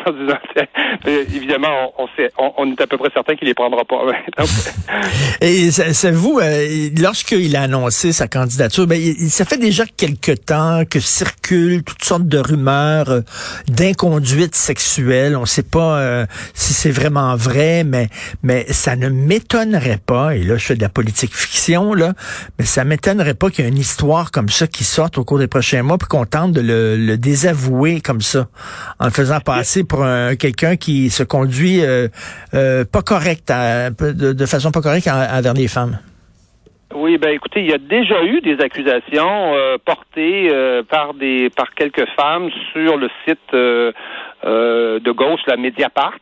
en 0.06 0.12
se 0.12 0.18
disant 0.18 0.38
évidemment, 1.06 1.94
on, 1.98 2.07
sait, 2.16 2.31
on, 2.38 2.72
est 2.72 2.81
à 2.81 2.88
peu 2.88 2.98
près 2.98 3.10
certain 3.13 3.36
qu'il 3.36 3.48
les 3.48 3.54
prendra 3.54 3.84
pas. 3.86 4.01
et 5.42 5.72
c'est 5.72 6.12
vous, 6.12 6.39
euh, 6.39 6.89
lorsqu'il 7.00 7.56
a 7.56 7.63
annoncé 7.63 8.12
sa 8.12 8.28
candidature 8.28 8.76
ben, 8.85 9.15
ça 9.29 9.45
fait 9.45 9.57
déjà 9.57 9.85
quelque 9.85 10.31
temps 10.31 10.83
que 10.89 11.00
circulent 11.00 11.83
toutes 11.83 12.03
sortes 12.03 12.27
de 12.27 12.38
rumeurs 12.38 13.09
euh, 13.09 13.21
d'inconduite 13.68 14.56
sexuelle. 14.56 15.35
On 15.35 15.41
ne 15.41 15.45
sait 15.45 15.63
pas 15.63 16.00
euh, 16.00 16.25
si 16.53 16.74
c'est 16.74 16.91
vraiment 16.91 17.35
vrai, 17.35 17.83
mais 17.83 18.09
mais 18.44 18.65
ça 18.71 18.95
ne 18.95 19.09
m'étonnerait 19.09 20.01
pas. 20.06 20.35
Et 20.35 20.44
là, 20.44 20.57
je 20.57 20.65
fais 20.65 20.75
de 20.75 20.81
la 20.81 20.89
politique 20.89 21.35
fiction 21.35 21.94
là, 21.94 22.13
mais 22.59 22.65
ça 22.65 22.83
m'étonnerait 22.83 23.33
pas 23.33 23.50
qu'il 23.50 23.65
y 23.65 23.68
ait 23.68 23.71
une 23.71 23.77
histoire 23.77 24.31
comme 24.31 24.50
ça 24.50 24.68
qui 24.68 24.83
sorte 24.83 25.18
au 25.18 25.24
cours 25.24 25.39
des 25.39 25.47
prochains 25.47 25.83
mois, 25.83 25.97
puis 25.97 26.07
qu'on 26.07 26.25
tente 26.25 26.53
de 26.53 26.62
le, 26.62 27.18
désavouer 27.18 28.01
comme 28.01 28.21
ça, 28.21 28.47
en 29.00 29.06
le 29.06 29.12
faisant 29.12 29.39
passer 29.39 29.83
pour 29.83 30.06
quelqu'un 30.38 30.75
qui 30.75 31.09
se 31.09 31.24
conduit 31.24 31.81
euh, 32.57 32.85
pas 32.85 33.01
correct, 33.01 33.51
de, 33.51 34.45
façon 34.45 34.71
pas 34.71 34.81
correcte 34.81 35.07
envers 35.07 35.53
les 35.53 35.68
femmes. 35.68 36.00
Oui, 36.95 37.18
ben 37.18 37.30
écoutez, 37.30 37.60
il 37.60 37.69
y 37.69 37.74
a 37.74 37.78
déjà 37.78 38.24
eu 38.24 38.39
des 38.39 38.62
accusations 38.62 39.54
euh, 39.56 39.78
portées 39.84 40.48
euh, 40.50 40.84
par 40.84 41.13
des 41.13 41.50
par 41.50 41.74
quelques 41.74 42.07
femmes 42.16 42.50
sur 42.72 42.95
le 42.95 43.10
site 43.28 43.54
euh, 43.54 43.92
de 44.44 45.12
gauche, 45.12 45.42
la 45.48 45.57
Mediapart. 45.57 46.19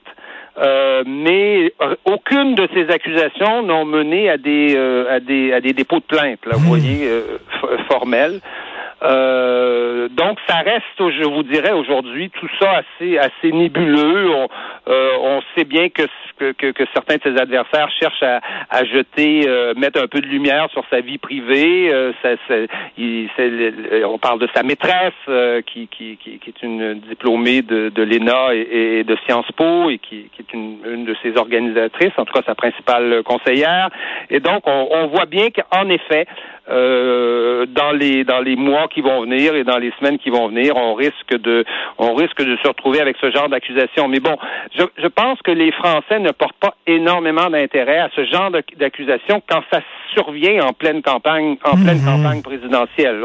mais 1.05 1.71
aucune 2.05 2.55
de 2.55 2.67
ces 2.73 2.89
accusations 2.89 3.61
n'ont 3.61 3.85
mené 3.85 4.29
à 4.29 4.37
des 4.37 4.75
à 5.09 5.19
des 5.19 5.53
à 5.53 5.61
des 5.61 5.73
dépôts 5.73 5.99
de 5.99 6.05
plainte, 6.15 6.43
là, 6.45 6.53
vous 6.55 6.65
hmm. 6.65 6.67
voyez, 6.67 7.09
formels. 7.87 8.41
Euh, 9.05 10.07
donc, 10.09 10.39
ça 10.47 10.57
reste, 10.57 10.97
je 10.97 11.27
vous 11.27 11.43
dirais, 11.43 11.71
aujourd'hui, 11.71 12.29
tout 12.31 12.47
ça 12.59 12.81
assez, 12.81 13.17
assez 13.17 13.51
nébuleux. 13.51 14.29
On, 14.31 14.47
euh, 14.87 15.09
on 15.21 15.41
sait 15.55 15.63
bien 15.63 15.89
que, 15.89 16.03
que, 16.37 16.71
que, 16.71 16.83
certains 16.93 17.15
de 17.17 17.21
ses 17.23 17.39
adversaires 17.39 17.89
cherchent 17.99 18.23
à, 18.23 18.41
à 18.69 18.83
jeter, 18.83 19.43
euh, 19.47 19.73
mettre 19.75 20.01
un 20.01 20.07
peu 20.07 20.21
de 20.21 20.27
lumière 20.27 20.69
sur 20.71 20.83
sa 20.89 21.01
vie 21.01 21.17
privée. 21.17 21.91
Ça, 22.21 22.29
il, 22.97 23.29
on 24.05 24.17
parle 24.17 24.39
de 24.39 24.49
sa 24.55 24.63
maîtresse, 24.63 25.13
qui, 25.67 25.87
qui, 25.87 26.17
qui, 26.17 26.39
est 26.47 26.63
une 26.63 26.99
diplômée 27.01 27.61
de, 27.61 27.89
de 27.89 28.03
l'ENA 28.03 28.53
et, 28.53 28.99
et, 28.99 29.03
de 29.03 29.15
Sciences 29.25 29.51
Po 29.55 29.89
et 29.89 29.99
qui, 29.99 30.29
qui 30.33 30.41
est 30.41 30.53
une, 30.53 30.77
une, 30.85 31.05
de 31.05 31.15
ses 31.21 31.37
organisatrices, 31.37 32.13
en 32.17 32.25
tout 32.25 32.33
cas 32.33 32.41
sa 32.45 32.55
principale 32.55 33.21
conseillère. 33.23 33.89
Et 34.29 34.39
donc, 34.39 34.63
on, 34.65 34.87
on 34.91 35.07
voit 35.07 35.25
bien 35.25 35.47
qu'en 35.49 35.89
effet, 35.89 36.25
euh, 36.67 37.67
dans 37.67 37.91
les 37.91 38.23
dans 38.23 38.39
les 38.39 38.55
mois 38.55 38.87
qui 38.95 39.01
vont 39.01 39.21
venir 39.21 39.53
et 39.55 39.65
dans 39.65 39.77
les 39.77 39.91
semaines 39.99 40.17
qui 40.17 40.29
vont 40.29 40.47
venir, 40.47 40.75
on 40.77 40.93
risque 40.93 41.37
de 41.37 41.65
on 41.97 42.15
risque 42.15 42.41
de 42.41 42.57
se 42.63 42.67
retrouver 42.67 43.01
avec 43.01 43.17
ce 43.19 43.29
genre 43.29 43.49
d'accusation. 43.49 44.07
Mais 44.07 44.21
bon, 44.21 44.37
je, 44.75 44.83
je 44.97 45.07
pense 45.07 45.39
que 45.41 45.51
les 45.51 45.71
Français 45.73 46.19
ne 46.19 46.31
portent 46.31 46.59
pas 46.59 46.75
énormément 46.87 47.49
d'intérêt 47.49 47.99
à 47.99 48.09
ce 48.15 48.25
genre 48.25 48.49
d'accusation 48.77 49.43
quand 49.47 49.61
ça 49.71 49.81
survient 50.13 50.63
en 50.63 50.71
pleine 50.71 51.01
campagne 51.01 51.57
en 51.65 51.75
pleine 51.75 51.99
mhm. 51.99 52.05
campagne 52.05 52.41
présidentielle. 52.41 53.21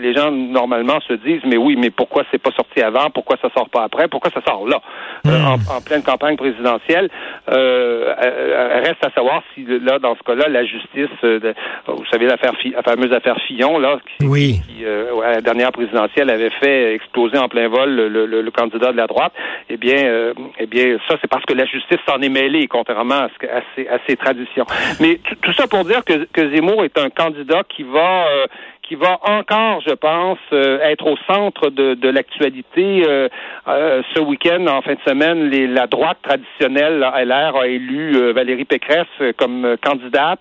Les, 0.00 0.14
gens 0.14 0.30
normalement 0.30 1.00
se 1.00 1.14
disent 1.14 1.40
mais 1.46 1.56
oui, 1.56 1.76
mais 1.76 1.90
pourquoi 1.90 2.24
c'est 2.30 2.42
pas 2.42 2.52
sorti 2.52 2.82
avant? 2.82 3.08
Pourquoi 3.10 3.36
ça 3.40 3.48
sort 3.56 3.70
pas 3.70 3.84
après? 3.84 4.08
Pourquoi 4.08 4.30
ça 4.30 4.42
sort 4.46 4.68
là? 4.68 4.82
Euh, 5.26 5.30
mhm. 5.30 5.46
en, 5.46 5.76
en, 5.76 5.80
pleine 5.80 6.02
campagne 6.02 6.36
présidentielle 6.36 7.08
euh, 7.48 8.14
euh, 8.22 8.82
Reste 8.84 9.04
à 9.04 9.10
savoir 9.10 9.42
si 9.54 9.64
là 9.64 9.98
dans 9.98 10.14
ce 10.14 10.22
cas-là 10.24 10.48
la 10.48 10.64
justice, 10.64 11.08
vous 11.22 12.04
savez 12.10 12.26
l'affaire 12.26 12.52
la 12.74 12.82
fameuse 12.82 13.12
affaire 13.12 13.38
Fillon, 13.46 13.78
là, 13.78 13.98
qui, 14.18 14.26
oui. 14.26 14.60
Euh, 14.96 15.32
la 15.34 15.40
dernière 15.40 15.72
présidentielle 15.72 16.30
avait 16.30 16.50
fait 16.50 16.94
exploser 16.94 17.38
en 17.38 17.48
plein 17.48 17.68
vol 17.68 17.94
le, 17.94 18.50
candidat 18.50 18.92
de 18.92 18.96
la 18.96 19.06
droite, 19.06 19.32
eh 19.68 19.76
bien, 19.76 20.04
euh, 20.04 20.32
eh 20.58 20.66
bien, 20.66 20.96
ça, 21.08 21.16
c'est 21.20 21.28
parce 21.28 21.44
que 21.44 21.52
la 21.52 21.66
justice 21.66 21.98
s'en 22.08 22.20
est 22.22 22.28
mêlée, 22.28 22.66
contrairement 22.68 23.14
à, 23.14 23.28
ce, 23.28 23.46
à, 23.46 23.62
ses, 23.74 23.88
à 23.88 23.98
ses 24.06 24.16
traditions. 24.16 24.64
Mais 25.00 25.20
tout 25.42 25.52
ça 25.52 25.66
pour 25.66 25.84
dire 25.84 26.04
que, 26.04 26.24
que 26.32 26.50
Zemmour 26.54 26.84
est 26.84 26.98
un 26.98 27.10
candidat 27.10 27.62
qui 27.68 27.82
va 27.82 28.26
euh, 28.28 28.46
qui 28.86 28.94
va 28.94 29.18
encore, 29.22 29.80
je 29.86 29.94
pense, 29.94 30.38
euh, 30.52 30.78
être 30.80 31.06
au 31.06 31.16
centre 31.28 31.70
de, 31.70 31.94
de 31.94 32.08
l'actualité. 32.08 33.04
Euh, 33.06 33.28
euh, 33.66 34.02
ce 34.14 34.20
week-end, 34.20 34.64
en 34.68 34.80
fin 34.82 34.94
de 34.94 35.00
semaine, 35.06 35.50
les, 35.50 35.66
la 35.66 35.86
droite 35.86 36.18
traditionnelle, 36.22 37.00
LR, 37.00 37.56
a 37.56 37.66
élu 37.66 38.32
Valérie 38.32 38.64
Pécresse 38.64 39.06
comme 39.36 39.76
candidate. 39.82 40.40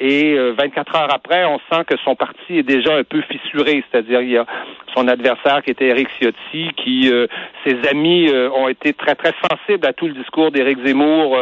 et 0.00 0.36
24 0.58 0.96
heures 0.96 1.14
après, 1.14 1.44
on 1.44 1.58
sent 1.70 1.84
que 1.86 1.96
son 2.04 2.14
parti 2.14 2.58
est 2.58 2.62
déjà 2.62 2.94
un 2.94 3.04
peu 3.04 3.22
fissuré, 3.22 3.82
c'est-à-dire 3.90 4.20
il 4.20 4.30
y 4.30 4.38
a 4.38 4.46
son 4.94 5.08
adversaire 5.08 5.62
qui 5.62 5.70
était 5.70 5.86
Éric 5.86 6.08
Ciotti, 6.18 6.70
qui 6.76 7.10
ses 7.64 7.88
amis 7.88 8.30
ont 8.54 8.68
été 8.68 8.92
très 8.92 9.14
très 9.14 9.32
sensibles 9.50 9.86
à 9.86 9.92
tout 9.92 10.06
le 10.06 10.14
discours 10.14 10.50
d'Éric 10.50 10.78
Zemmour 10.84 11.38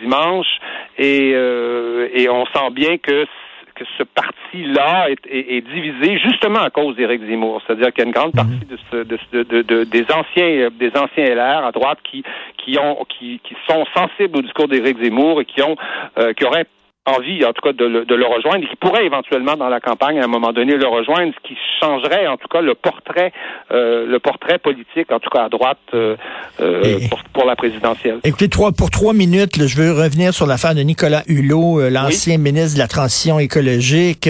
dimanche, 0.00 0.58
et, 0.98 1.30
et 1.30 2.28
on 2.28 2.46
sent 2.46 2.70
bien 2.72 2.96
que 2.98 3.26
que 3.74 3.84
ce 3.98 4.02
parti-là 4.02 5.08
est, 5.10 5.60
divisé 5.60 6.18
justement 6.18 6.60
à 6.60 6.70
cause 6.70 6.96
d'Éric 6.96 7.22
Zemmour. 7.26 7.62
C'est-à-dire 7.66 7.92
qu'il 7.92 8.04
y 8.04 8.06
a 8.06 8.06
une 8.06 8.14
grande 8.14 8.32
partie 8.32 8.60
mhm. 8.92 9.04
de, 9.04 9.84
des 9.84 10.06
anciens 10.12 10.68
des 10.70 10.92
anciens 10.96 11.34
LR 11.34 11.64
à 11.66 11.72
droite 11.72 11.98
qui 12.04 12.22
qui 12.58 12.78
ont 12.78 13.04
qui, 13.08 13.40
qui 13.42 13.56
sont 13.68 13.84
sensibles 13.94 14.38
au 14.38 14.42
discours 14.42 14.68
d'Éric 14.68 15.02
Zemmour 15.02 15.40
et 15.40 15.44
qui 15.44 15.62
ont 15.62 15.76
euh, 16.18 16.32
qui 16.32 16.44
auraient 16.44 16.66
envie, 17.06 17.44
en 17.44 17.52
tout 17.52 17.62
cas, 17.62 17.72
de 17.72 17.84
le, 17.84 18.04
de 18.04 18.14
le, 18.14 18.26
rejoindre 18.26 18.64
et 18.64 18.68
qui 18.68 18.76
pourrait 18.76 19.04
éventuellement 19.04 19.56
dans 19.56 19.68
la 19.68 19.80
campagne 19.80 20.20
à 20.20 20.24
un 20.24 20.28
moment 20.28 20.52
donné 20.52 20.76
le 20.76 20.86
rejoindre, 20.86 21.32
ce 21.34 21.48
qui 21.48 21.56
changerait 21.80 22.28
en 22.28 22.36
tout 22.36 22.46
cas 22.46 22.60
le 22.60 22.76
portrait, 22.76 23.32
euh, 23.72 24.06
le 24.06 24.20
portrait 24.20 24.58
politique, 24.58 25.10
en 25.10 25.18
tout 25.18 25.30
cas 25.30 25.44
à 25.44 25.48
droite 25.48 25.78
euh, 25.94 26.16
euh 26.60 26.98
pour, 27.32 27.44
la 27.44 27.56
présidentielle. 27.56 28.20
Écoutez, 28.22 28.48
trois, 28.48 28.70
pour 28.70 28.90
trois 28.90 29.14
minutes, 29.14 29.66
je 29.66 29.76
veux 29.76 29.90
revenir 29.90 30.32
sur 30.32 30.46
l'affaire 30.46 30.76
de 30.76 30.82
Nicolas 30.82 31.22
Hulot, 31.26 31.80
euh, 31.80 31.90
l'ancien 31.90 32.38
ministre 32.38 32.74
de 32.74 32.78
la 32.78 32.88
Transition 32.88 33.40
écologique, 33.40 34.28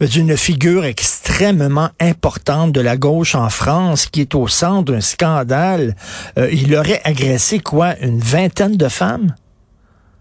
d'une 0.00 0.36
figure 0.36 0.86
extrêmement 0.86 1.88
importante 2.00 2.72
de 2.72 2.80
la 2.80 2.96
gauche 2.96 3.34
en 3.34 3.50
France, 3.50 4.06
qui 4.06 4.22
est 4.22 4.34
au 4.34 4.48
centre 4.48 4.92
d'un 4.92 5.00
scandale. 5.00 5.94
il 6.36 6.74
aurait 6.74 7.00
agressé 7.04 7.58
quoi, 7.58 7.94
une 8.00 8.18
vingtaine 8.18 8.76
de 8.76 8.88
femmes? 8.88 9.34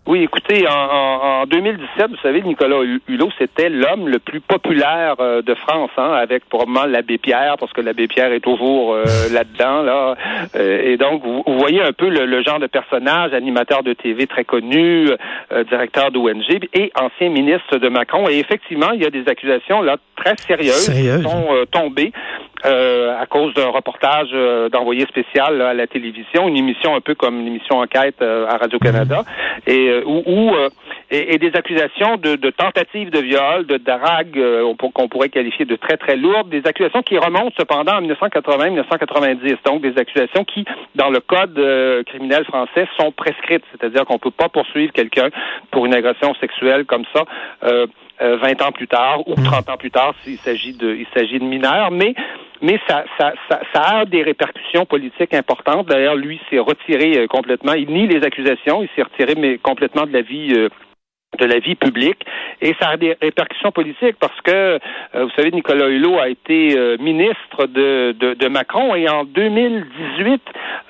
Oui, 0.06 0.22
écoutez, 0.24 0.68
en, 0.68 0.74
en, 0.74 1.46
2017, 1.46 2.10
vous 2.10 2.18
savez, 2.22 2.42
Nicolas 2.42 2.82
Hulot, 3.08 3.30
c'était 3.38 3.70
l'homme 3.70 4.10
le 4.10 4.20
plus 4.20 4.42
populaire 4.42 5.16
euh, 5.22 5.42
de 5.42 5.54
France, 5.56 5.92
hein, 5.96 6.12
avec 6.12 6.44
probablement 6.50 6.86
l'abbé 6.86 7.18
Pierre, 7.18 7.56
parce 7.58 7.72
que 7.72 7.80
l'abbé 7.80 8.10
Pierre 8.10 8.34
est 8.34 8.42
toujours 8.42 8.96
euh, 8.96 9.06
là-dedans, 9.32 9.82
là. 9.82 10.16
Euh, 10.58 10.92
et 10.92 10.98
donc, 10.98 11.24
vous, 11.24 11.44
voyez 11.58 11.82
un 11.82 11.94
peu 11.94 12.10
le, 12.10 12.44
genre 12.44 12.60
de 12.60 12.68
personnage, 12.68 13.34
animateur 13.34 13.82
de 13.82 13.94
TV 13.94 14.28
très 14.28 14.44
connu, 14.44 15.08
directeur 15.70 16.12
d'ONG 16.12 16.68
et 16.74 16.92
ancien 17.00 17.30
ministre 17.30 17.78
de 17.78 17.88
Macron. 17.88 18.28
Et 18.28 18.40
effectivement, 18.40 18.92
il 18.92 19.02
y 19.02 19.06
a 19.06 19.10
des 19.10 19.30
accusations 19.30 19.82
là 19.82 19.96
très 20.18 20.36
sérieuses, 20.36 20.90
qui 20.90 21.24
sont 21.24 21.48
tombées. 21.72 22.12
À 22.64 23.26
cause 23.28 23.54
d'un 23.54 23.70
reportage 23.70 24.32
d'envoyé 24.72 25.06
spécial 25.06 25.62
à 25.62 25.74
la 25.74 25.88
télévision, 25.88 26.48
une 26.48 26.58
émission 26.58 26.96
un 26.96 27.02
peu 27.02 27.16
comme 27.16 27.44
l'émission 27.44 27.78
Enquête 27.78 28.22
à 28.22 28.58
Radio-Canada. 28.58 29.20
Mhm. 29.20 29.74
Et 29.74 29.90
euh, 29.90 30.04
ou, 30.06 30.54
euh, 30.54 30.70
et, 31.10 31.38
des 31.38 31.52
accusations 31.56 32.18
de, 32.18 32.36
de 32.36 32.50
tentatives 32.50 33.10
de 33.10 33.20
viol, 33.20 33.66
de 33.66 33.78
drague 33.78 34.38
euh, 34.38 34.74
qu'on 34.94 35.08
pourrait 35.08 35.30
qualifier 35.30 35.66
de 35.66 35.76
très 35.76 35.98
très 35.98 36.16
lourdes, 36.16 36.50
des 36.50 36.64
accusations 36.66 37.02
qui 37.02 37.18
remontent 37.18 37.54
cependant 37.58 37.94
en 37.94 38.02
1980-1990, 38.02 39.58
donc 39.66 39.82
des 39.82 39.98
accusations 39.98 40.44
qui, 40.44 40.66
dans 40.96 41.10
le 41.10 41.20
code 41.20 41.60
criminel 42.06 42.46
français, 42.46 42.88
sont 43.00 43.12
prescrites, 43.12 43.64
c'est-à-dire 43.72 44.06
qu'on 44.06 44.18
peut 44.18 44.32
pas 44.32 44.50
poursuivre 44.50 44.92
quelqu'un 44.92 45.30
pour 45.72 45.86
une 45.86 45.94
agression 45.94 46.34
sexuelle 46.36 46.86
comme 46.86 47.04
ça. 47.14 47.24
20 48.24 48.62
ans 48.62 48.72
plus 48.72 48.88
tard 48.88 49.28
ou 49.28 49.36
30 49.36 49.70
ans 49.70 49.78
plus 49.78 49.92
tard 49.92 50.14
s'il 50.24 50.38
s'agit 50.38 50.74
de 50.74 50.96
il 50.96 51.08
s'agit 51.14 51.40
de 51.40 51.44
mineurs 51.44 51.92
mais 51.92 52.14
mais 52.64 52.80
ça, 52.88 53.04
ça, 53.18 53.34
ça, 53.50 53.60
ça, 53.74 53.82
a 53.82 54.06
des 54.06 54.24
répercussions 54.24 54.86
politiques 54.86 55.34
importantes. 55.34 55.86
D'ailleurs, 55.86 56.16
lui 56.16 56.40
s'est 56.50 56.60
retiré 56.60 57.18
euh, 57.18 57.28
complètement. 57.28 57.74
Il 57.74 57.90
nie 57.90 58.08
les 58.08 58.24
accusations. 58.24 58.82
Il 58.82 58.90
s'est 58.96 59.04
retiré 59.04 59.36
mais 59.36 59.58
complètement 59.58 60.06
de 60.06 60.14
la 60.14 60.22
vie 60.22 60.54
euh, 60.54 60.70
de 61.40 61.46
la 61.46 61.60
vie 61.60 61.76
publique 61.76 62.24
et 62.62 62.76
ça 62.80 62.90
a 62.90 62.98
des 62.98 63.16
répercussions 63.22 63.72
politiques 63.72 64.16
parce 64.20 64.40
que 64.42 64.52
euh, 64.52 64.78
vous 65.14 65.32
savez 65.36 65.52
Nicolas 65.52 65.88
Hulot 65.88 66.20
a 66.20 66.30
été 66.30 66.76
ministre 67.00 67.68
de, 67.68 68.14
de, 68.14 68.34
de, 68.34 68.48
Macron 68.48 68.96
et 68.96 69.10
en 69.10 69.24
2018 69.24 70.42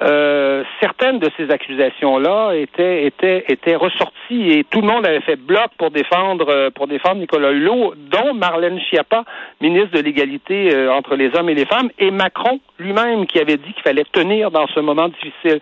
euh, 0.01 0.63
certaines 0.81 1.19
de 1.19 1.29
ces 1.37 1.49
accusations-là 1.49 2.53
étaient, 2.55 3.05
étaient, 3.05 3.45
étaient 3.47 3.75
ressorties 3.75 4.49
et 4.51 4.65
tout 4.69 4.81
le 4.81 4.87
monde 4.87 5.05
avait 5.05 5.21
fait 5.21 5.37
bloc 5.37 5.69
pour 5.77 5.91
défendre, 5.91 6.49
euh, 6.49 6.69
pour 6.71 6.87
défendre 6.87 7.21
Nicolas 7.21 7.51
Hulot, 7.51 7.93
dont 8.11 8.33
Marlène 8.33 8.79
Schiappa, 8.81 9.23
ministre 9.61 9.91
de 9.91 9.99
l'égalité 9.99 10.73
euh, 10.75 10.91
entre 10.91 11.15
les 11.15 11.33
hommes 11.35 11.49
et 11.49 11.53
les 11.53 11.65
femmes, 11.65 11.89
et 11.99 12.11
Macron 12.11 12.59
lui-même 12.79 13.27
qui 13.27 13.39
avait 13.39 13.57
dit 13.57 13.71
qu'il 13.73 13.83
fallait 13.83 14.03
tenir 14.11 14.51
dans 14.51 14.67
ce 14.67 14.79
moment 14.81 15.07
difficile. 15.07 15.59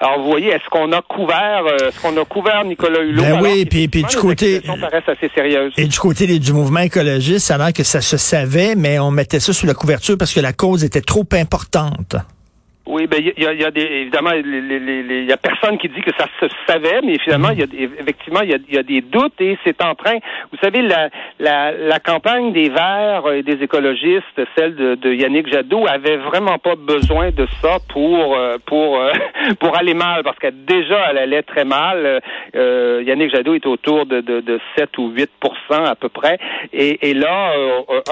Alors, 0.00 0.18
vous 0.20 0.30
voyez, 0.30 0.48
est-ce 0.48 0.68
qu'on 0.70 0.90
a 0.90 1.02
couvert, 1.02 1.64
est-ce 1.66 2.02
qu'on 2.02 2.20
a 2.20 2.24
couvert 2.24 2.64
Nicolas 2.64 3.00
Hulot? 3.00 3.22
Ben 3.22 3.40
oui, 3.40 3.64
puis, 3.64 3.86
puis 3.86 4.02
côté, 4.28 4.62
assez 4.66 5.30
sérieuses. 5.34 5.72
et 5.76 5.86
du 5.86 5.98
côté 5.98 6.38
du 6.38 6.52
mouvement 6.52 6.80
écologiste, 6.80 7.46
ça 7.46 7.54
a 7.56 7.58
l'air 7.58 7.72
que 7.72 7.84
ça 7.84 8.00
se 8.00 8.16
savait, 8.16 8.74
mais 8.74 8.98
on 8.98 9.10
mettait 9.10 9.40
ça 9.40 9.52
sous 9.52 9.66
la 9.66 9.74
couverture 9.74 10.16
parce 10.18 10.32
que 10.32 10.40
la 10.40 10.52
cause 10.52 10.84
était 10.84 11.00
trop 11.00 11.26
importante. 11.32 12.16
Oui, 12.86 13.06
ben 13.06 13.18
il 13.18 13.42
y 13.42 13.46
a, 13.46 13.54
y 13.54 13.64
a, 13.64 13.70
des 13.70 13.80
évidemment 13.80 14.32
il 14.32 15.24
y 15.26 15.32
a 15.32 15.38
personne 15.38 15.78
qui 15.78 15.88
dit 15.88 16.02
que 16.02 16.10
ça 16.18 16.26
se 16.38 16.46
savait, 16.66 17.00
mais 17.02 17.18
finalement 17.18 17.48
il 17.48 17.60
y 17.60 17.62
a 17.62 17.66
effectivement 17.98 18.40
il 18.42 18.50
y 18.50 18.78
a, 18.78 18.82
des 18.82 19.00
doutes 19.00 19.40
et 19.40 19.56
c'est 19.64 19.82
en 19.82 19.94
train. 19.94 20.18
Vous 20.52 20.58
savez 20.62 20.82
la, 20.82 21.08
la, 21.38 21.72
la 21.72 21.98
campagne 21.98 22.52
des 22.52 22.68
Verts 22.68 23.32
et 23.32 23.42
des 23.42 23.62
écologistes, 23.62 24.38
celle 24.54 24.74
de, 24.74 24.96
de, 24.96 25.14
Yannick 25.14 25.50
Jadot, 25.50 25.86
avait 25.86 26.18
vraiment 26.18 26.58
pas 26.58 26.74
besoin 26.76 27.30
de 27.30 27.46
ça 27.62 27.78
pour 27.88 28.36
euh, 28.36 28.56
pour 28.66 28.98
euh, 28.98 29.12
pour 29.60 29.78
aller 29.78 29.94
mal 29.94 30.22
parce 30.22 30.38
que 30.38 30.48
déjà 30.48 31.10
elle 31.10 31.18
allait 31.18 31.42
très 31.42 31.64
mal. 31.64 32.20
Euh, 32.54 33.02
Yannick 33.06 33.30
Jadot 33.30 33.54
est 33.54 33.66
autour 33.66 34.04
de, 34.04 34.20
de, 34.20 34.40
de 34.40 34.60
7 34.76 34.98
ou 34.98 35.10
8% 35.10 35.26
à 35.70 35.94
peu 35.94 36.10
près 36.10 36.38
et, 36.74 37.08
et 37.08 37.14
là 37.14 37.52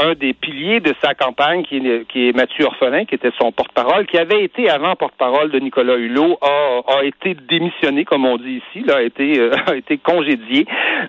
un 0.02 0.14
des 0.14 0.32
piliers 0.32 0.80
de 0.80 0.94
sa 1.02 1.12
campagne 1.12 1.62
qui 1.62 1.76
est, 1.76 2.08
qui 2.08 2.28
est 2.28 2.32
Mathieu 2.34 2.64
Orphelin 2.64 3.04
qui 3.04 3.16
était 3.16 3.32
son 3.38 3.52
porte-parole 3.52 4.06
qui 4.06 4.16
avait 4.16 4.42
été 4.42 4.61
avant 4.68 4.96
porte-parole 4.96 5.50
de 5.50 5.58
Nicolas 5.58 5.96
Hulot, 5.96 6.38
a, 6.42 7.04
été 7.04 7.34
démissionné, 7.34 8.04
comme 8.04 8.24
on 8.24 8.36
dit 8.36 8.62
ici, 8.68 8.84
là, 8.84 8.96
a 8.96 9.02
été, 9.02 9.38
euh, 9.38 9.52
a 9.66 9.76
été 9.76 9.98
congédié 9.98 10.66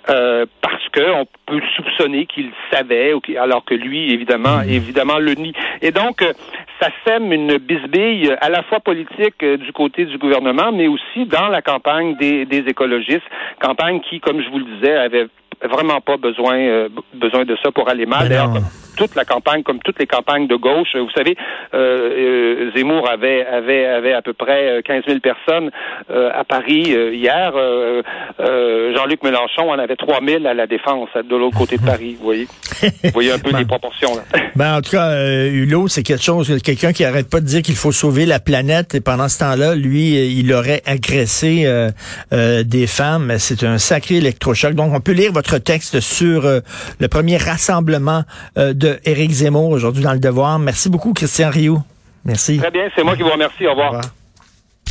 euh, 0.10 0.46
parce 0.62 0.84
qu'on 0.90 1.26
peut 1.46 1.62
soupçonner 1.76 2.26
qu'il 2.26 2.52
savait, 2.72 3.14
alors 3.38 3.64
que 3.66 3.74
lui, 3.74 4.12
évidemment, 4.12 4.60
hmm. 4.60 4.70
évidemment, 4.70 5.20
le 5.20 5.34
nie. 5.34 5.54
Et 5.82 5.92
donc, 5.92 6.22
euh, 6.22 6.34
ça 6.82 6.90
sème 7.06 7.32
une 7.32 7.58
bisbille 7.58 8.36
à 8.42 8.50
la 8.50 8.64
fois 8.64 8.80
politique 8.80 9.44
du 9.44 9.72
côté 9.72 10.06
du 10.06 10.18
gouvernement, 10.18 10.72
mais 10.72 10.88
aussi 10.88 11.26
dans 11.26 11.48
la 11.48 11.62
campagne 11.62 12.16
des, 12.18 12.46
des 12.46 12.64
écologistes, 12.68 13.22
campagne 13.62 14.02
qui, 14.02 14.20
comme 14.20 14.42
je 14.42 14.50
vous 14.50 14.60
le 14.60 14.66
disais, 14.66 14.96
avait 14.96 15.28
vraiment 15.62 16.02
pas 16.02 16.18
besoin 16.18 16.88
besoin 17.14 17.46
de 17.46 17.56
ça 17.64 17.72
pour 17.72 17.88
aller 17.88 18.06
mal. 18.06 18.28
Toute 18.96 19.16
la 19.16 19.26
campagne, 19.26 19.64
comme 19.64 19.80
toutes 19.80 20.00
les 20.00 20.08
campagnes 20.08 20.48
de 20.48 20.56
gauche, 20.56 20.96
vous 20.96 21.12
savez, 21.16 21.36
euh, 21.74 22.72
Zemmour 22.76 23.10
avait 23.10 23.46
avait 23.46 23.86
avait 23.86 24.14
à 24.14 24.22
peu 24.22 24.34
près 24.34 24.82
15 24.86 24.98
euh, 24.98 25.02
000 25.08 25.20
personnes 25.20 25.72
euh, 26.10 26.30
à 26.34 26.44
Paris 26.44 26.94
euh, 26.94 27.14
hier. 27.14 27.54
Jean-Luc 28.96 29.24
Mélenchon 29.24 29.70
en 29.70 29.80
avait 29.80 29.96
3 29.96 30.20
000 30.26 30.46
à 30.46 30.54
la 30.54 30.68
défense, 30.68 31.10
de 31.16 31.36
l'autre 31.36 31.58
côté 31.58 31.78
de 31.78 31.86
Paris. 31.86 32.16
Vous 32.20 32.26
voyez, 32.26 32.48
vous 32.82 33.10
voyez 33.14 33.32
un 33.32 33.40
peu 33.40 33.52
les 33.58 33.66
proportions. 33.66 34.16
Là. 34.16 34.24
Ben, 34.56 34.78
en 34.78 34.82
tout 34.82 34.92
cas, 34.92 35.48
Hulot, 35.50 35.88
c'est 35.88 36.04
quelque 36.04 36.24
chose, 36.24 36.62
quelqu'un 36.62 36.94
qui 36.94 37.04
arrête 37.04 37.28
pas 37.28 37.40
de 37.40 37.46
dire 37.46 37.64
qu'il 37.64 37.76
faut 37.76 37.92
sauver 37.92 38.28
la 38.28 38.40
planète. 38.40 38.94
Et 38.94 39.02
pendant 39.02 39.28
ce 39.28 39.40
temps-là, 39.40 39.74
lui, 39.74 40.32
il 40.38 40.54
aurait 40.54 40.84
agressé 40.86 41.68
des 42.32 42.88
femmes. 42.88 43.34
C'est 43.40 43.64
un 43.64 43.80
sacré 43.80 44.16
électrochoc. 44.18 44.74
Donc, 44.74 44.94
on 44.94 45.00
peut 45.00 45.14
lire 45.14 45.32
votre 45.32 45.58
texte 45.58 46.02
sur 46.02 46.44
le 46.44 47.08
premier 47.08 47.38
rassemblement 47.38 48.24
de 48.56 48.83
Éric 49.06 49.32
Zemmour 49.32 49.70
aujourd'hui 49.70 50.04
dans 50.04 50.14
le 50.14 50.20
Devoir. 50.20 50.60
Merci 50.60 50.90
beaucoup, 50.90 51.14
Christian 51.14 51.50
Rioux. 51.50 51.82
Merci. 52.26 52.58
Très 52.58 52.72
bien, 52.72 52.90
c'est 52.96 53.04
moi 53.04 53.16
qui 53.16 53.24
vous 53.24 53.32
remercie. 53.32 53.68
Au 53.68 53.72
revoir. 53.72 54.02